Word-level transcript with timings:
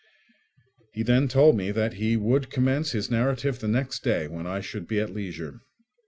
He 0.93 1.03
then 1.03 1.27
told 1.27 1.55
me 1.55 1.69
that 1.69 1.93
he 1.93 2.17
would 2.17 2.49
commence 2.49 2.91
his 2.91 3.11
narrative 3.11 3.59
the 3.59 3.67
next 3.67 4.03
day 4.03 4.27
when 4.27 4.47
I 4.47 4.59
should 4.59 4.87
be 4.87 4.99
at 4.99 5.13
leisure. 5.13 5.59